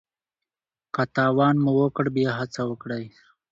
[0.93, 3.05] که تاوان مو وکړ بیا هڅه وکړئ.